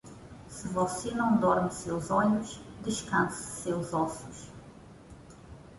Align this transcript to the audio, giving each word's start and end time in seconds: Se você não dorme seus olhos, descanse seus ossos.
Se 0.49 0.67
você 0.69 1.11
não 1.11 1.37
dorme 1.37 1.69
seus 1.71 2.09
olhos, 2.09 2.59
descanse 2.83 3.61
seus 3.61 3.93
ossos. 3.93 4.47